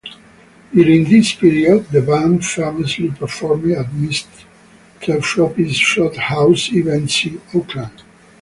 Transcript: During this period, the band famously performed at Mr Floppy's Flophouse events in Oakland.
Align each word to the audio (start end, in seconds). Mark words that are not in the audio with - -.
During 0.73 1.03
this 1.07 1.31
period, 1.35 1.89
the 1.91 2.01
band 2.01 2.43
famously 2.43 3.11
performed 3.11 3.69
at 3.71 3.85
Mr 3.91 5.21
Floppy's 5.23 5.77
Flophouse 5.79 6.73
events 6.73 7.25
in 7.27 7.39
Oakland. 7.53 8.01